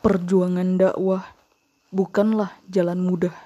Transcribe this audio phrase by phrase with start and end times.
[0.00, 1.28] Perjuangan dakwah
[1.92, 3.36] bukanlah jalan mudah,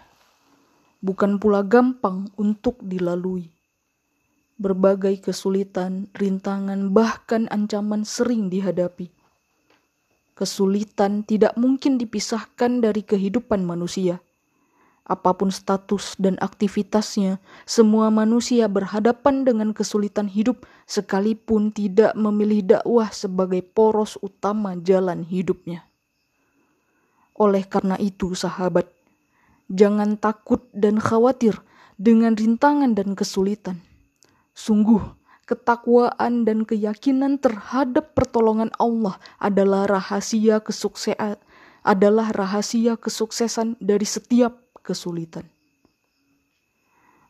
[1.03, 3.51] bukan pula gampang untuk dilalui.
[4.63, 9.11] Berbagai kesulitan, rintangan, bahkan ancaman sering dihadapi.
[10.39, 14.23] Kesulitan tidak mungkin dipisahkan dari kehidupan manusia.
[15.11, 23.11] Apa pun status dan aktivitasnya, semua manusia berhadapan dengan kesulitan hidup, sekalipun tidak memilih dakwah
[23.11, 25.91] sebagai poros utama jalan hidupnya.
[27.35, 28.87] Oleh karena itu, sahabat,
[29.67, 31.59] jangan takut dan khawatir
[31.99, 33.83] dengan rintangan dan kesulitan.
[34.55, 35.03] Sungguh,
[35.45, 41.37] ketakwaan dan keyakinan terhadap pertolongan Allah adalah rahasia kesuksesan
[41.85, 45.45] adalah rahasia kesuksesan dari setiap kesulitan.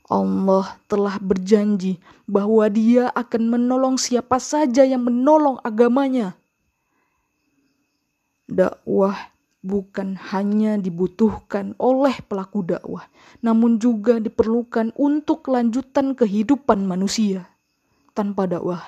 [0.07, 1.99] Allah telah berjanji
[2.31, 6.39] bahwa Dia akan menolong siapa saja yang menolong agamanya.
[8.47, 9.34] Dakwah
[9.65, 13.09] bukan hanya dibutuhkan oleh pelaku dakwah,
[13.41, 17.49] namun juga diperlukan untuk kelanjutan kehidupan manusia.
[18.13, 18.85] Tanpa dakwah,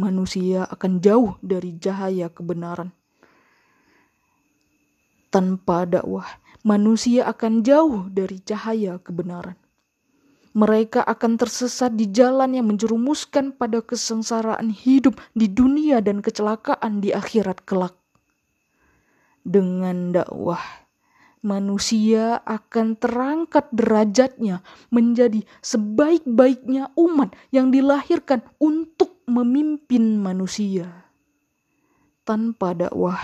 [0.00, 2.96] manusia akan jauh dari cahaya kebenaran.
[5.28, 6.26] Tanpa dakwah,
[6.64, 9.54] manusia akan jauh dari cahaya kebenaran.
[10.50, 17.14] Mereka akan tersesat di jalan yang menjerumuskan pada kesengsaraan hidup di dunia dan kecelakaan di
[17.14, 17.99] akhirat kelak
[19.44, 20.80] dengan dakwah
[21.40, 24.60] manusia akan terangkat derajatnya
[24.92, 31.08] menjadi sebaik-baiknya umat yang dilahirkan untuk memimpin manusia.
[32.28, 33.18] Tanpa dakwah,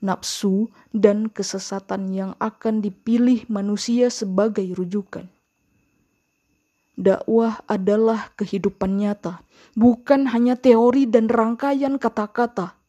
[0.00, 5.28] nafsu dan kesesatan yang akan dipilih manusia sebagai rujukan.
[7.00, 9.40] Dakwah adalah kehidupan nyata,
[9.76, 12.79] bukan hanya teori dan rangkaian kata-kata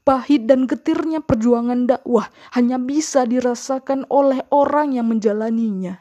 [0.00, 6.00] Pahit dan getirnya perjuangan dakwah hanya bisa dirasakan oleh orang yang menjalaninya.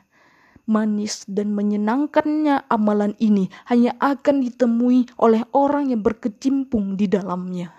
[0.69, 7.73] Manis dan menyenangkannya amalan ini hanya akan ditemui oleh orang yang berkecimpung di dalamnya.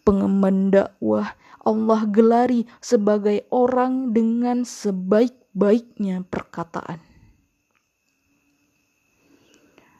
[0.00, 7.15] Pengemban dakwah Allah gelari sebagai orang dengan sebaik-baiknya perkataan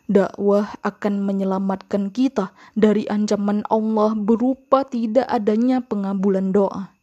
[0.06, 6.94] dakwah akan menyelamatkan kita dari ancaman Allah berupa tidak adanya pengabulan doa.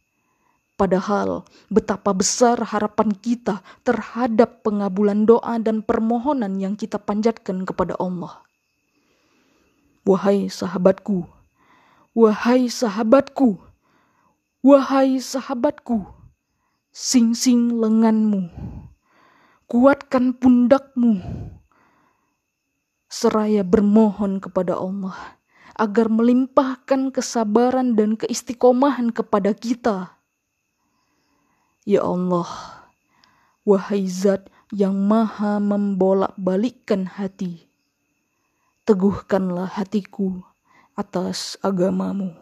[0.74, 8.42] Padahal betapa besar harapan kita terhadap pengabulan doa dan permohonan yang kita panjatkan kepada Allah.
[10.02, 11.30] Wahai sahabatku,
[12.10, 13.62] wahai sahabatku,
[14.66, 16.10] wahai sahabatku,
[16.90, 18.50] sing-sing lenganmu,
[19.70, 21.22] kuatkan pundakmu,
[23.14, 25.38] seraya bermohon kepada Allah
[25.78, 30.18] agar melimpahkan kesabaran dan keistiqomahan kepada kita.
[31.86, 32.50] Ya Allah,
[33.62, 37.70] wahai zat yang maha membolak-balikkan hati,
[38.82, 40.42] teguhkanlah hatiku
[40.98, 42.34] atas agamamu.